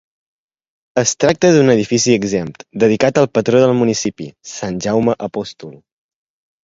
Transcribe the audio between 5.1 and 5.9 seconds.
Apòstol.